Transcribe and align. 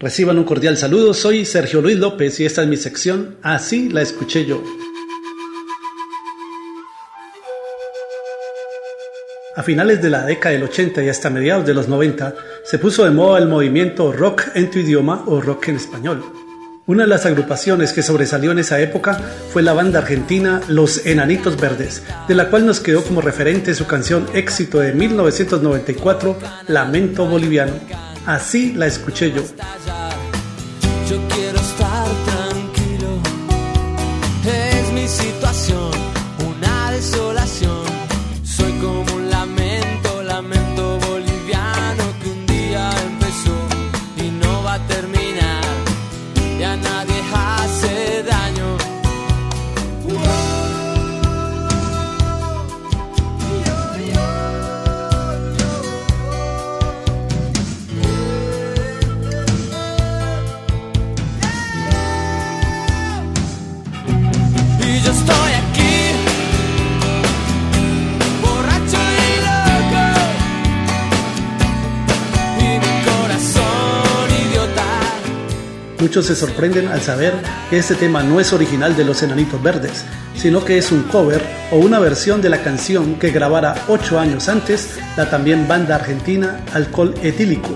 Reciban 0.00 0.38
un 0.38 0.44
cordial 0.44 0.76
saludo, 0.76 1.12
soy 1.12 1.44
Sergio 1.44 1.82
Luis 1.82 1.96
López 1.96 2.38
y 2.38 2.46
esta 2.46 2.62
es 2.62 2.68
mi 2.68 2.76
sección 2.76 3.36
Así 3.42 3.88
la 3.88 4.00
escuché 4.00 4.46
yo. 4.46 4.62
A 9.56 9.62
finales 9.64 10.00
de 10.00 10.08
la 10.08 10.24
década 10.24 10.52
del 10.52 10.62
80 10.62 11.02
y 11.02 11.08
hasta 11.08 11.30
mediados 11.30 11.66
de 11.66 11.74
los 11.74 11.88
90 11.88 12.32
se 12.62 12.78
puso 12.78 13.04
de 13.04 13.10
moda 13.10 13.40
el 13.40 13.48
movimiento 13.48 14.12
rock 14.12 14.44
en 14.54 14.70
tu 14.70 14.78
idioma 14.78 15.24
o 15.26 15.40
rock 15.40 15.66
en 15.66 15.76
español. 15.76 16.22
Una 16.86 17.02
de 17.02 17.08
las 17.08 17.26
agrupaciones 17.26 17.92
que 17.92 18.04
sobresalió 18.04 18.52
en 18.52 18.60
esa 18.60 18.80
época 18.80 19.14
fue 19.52 19.64
la 19.64 19.72
banda 19.72 19.98
argentina 19.98 20.60
Los 20.68 21.06
Enanitos 21.06 21.60
Verdes, 21.60 22.04
de 22.28 22.36
la 22.36 22.50
cual 22.50 22.66
nos 22.66 22.78
quedó 22.78 23.02
como 23.02 23.20
referente 23.20 23.74
su 23.74 23.88
canción 23.88 24.28
éxito 24.32 24.78
de 24.78 24.92
1994, 24.92 26.38
Lamento 26.68 27.26
Boliviano. 27.26 28.07
Así 28.26 28.72
la 28.74 28.86
escuché 28.86 29.32
yo. 29.32 29.42
Yo 31.08 31.16
quiero 31.28 31.58
estar 31.58 32.06
tranquilo. 32.26 33.10
Es 34.44 34.92
mi 34.92 35.08
situación, 35.08 35.90
una 36.46 36.90
desolación. 36.92 37.84
Soy 38.44 38.72
como 38.72 39.14
un 39.14 39.30
lamento, 39.30 40.22
lamento 40.22 40.98
boliviano 41.08 42.04
que 42.22 42.30
un 42.30 42.46
día 42.46 42.90
empezó 43.10 43.56
y 44.16 44.30
no 44.30 44.62
va 44.62 44.74
a 44.74 44.86
terminar. 44.86 45.64
Ya 46.60 46.76
nadie 46.76 46.97
Muchos 76.00 76.26
se 76.26 76.36
sorprenden 76.36 76.86
al 76.86 77.00
saber 77.00 77.34
que 77.70 77.78
este 77.78 77.96
tema 77.96 78.22
no 78.22 78.38
es 78.38 78.52
original 78.52 78.96
de 78.96 79.04
los 79.04 79.22
Enanitos 79.24 79.60
Verdes, 79.60 80.04
sino 80.36 80.64
que 80.64 80.78
es 80.78 80.92
un 80.92 81.02
cover 81.02 81.44
o 81.72 81.76
una 81.76 81.98
versión 81.98 82.40
de 82.40 82.48
la 82.48 82.62
canción 82.62 83.16
que 83.16 83.32
grabara 83.32 83.74
ocho 83.88 84.20
años 84.20 84.48
antes 84.48 84.96
la 85.16 85.28
también 85.28 85.66
banda 85.66 85.96
argentina 85.96 86.60
Alcohol 86.72 87.14
Etílico, 87.22 87.70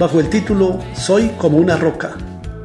bajo 0.00 0.18
el 0.18 0.28
título 0.28 0.80
Soy 0.94 1.30
como 1.38 1.58
una 1.58 1.76
roca. 1.76 2.16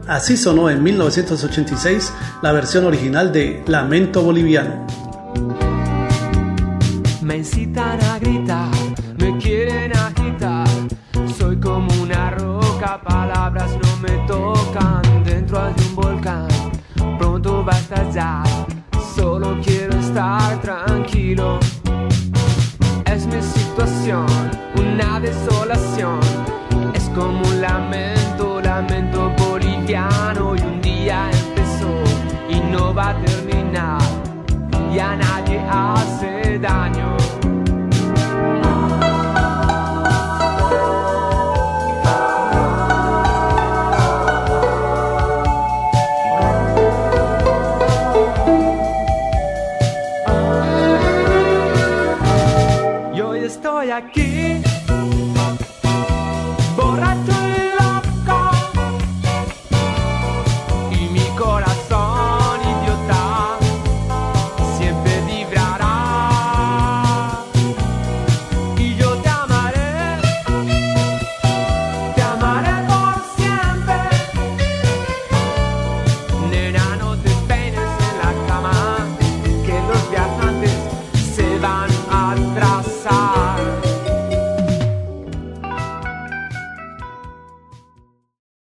Así 0.08 0.38
sonó 0.38 0.72
en 0.72 0.82
1986 0.82 2.12
la 2.42 2.52
versión 2.52 2.86
original 2.86 3.32
de 3.32 3.64
Lamento 3.68 4.24
Boliviano. 4.24 4.88
Me 7.22 7.38
incitan 7.38 8.02
a 8.02 8.18
gritar, 8.18 8.72
me 9.20 9.38
quieren 9.38 9.96
agitar. 9.96 10.25
Es 23.06 23.26
mi 23.28 23.42
situación, 23.42 24.26
una 24.78 25.20
desolación. 25.20 26.20
Es 26.94 27.04
como 27.16 27.42
un 27.48 27.62
lamento, 27.62 28.62
lamento 28.62 29.32
boliviano. 29.38 30.56
Y 30.56 30.62
un 30.62 30.82
día 30.82 31.30
empezó 31.32 31.92
y 32.50 32.60
no 32.72 32.94
va 32.94 33.10
a 33.10 33.22
terminar. 33.22 34.02
Y 34.94 35.00
a 35.00 35.16
nadie 35.16 35.60
hace. 35.70 36.15
aqui. 53.98 54.55